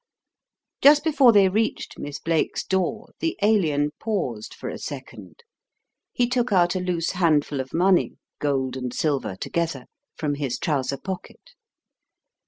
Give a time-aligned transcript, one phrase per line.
[0.81, 5.43] Just before they reached Miss Blake's door, the Alien paused for a second.
[6.11, 9.85] He took out a loose handful of money, gold and silver together,
[10.15, 11.51] from his trouser pocket.